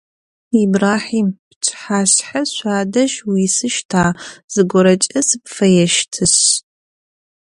[0.61, 4.03] Ибрахьим, пчыхьашъхьэ шъуадэжь уисыщта,
[4.53, 6.41] зыгорэкӏэ сыпфэещтышъ?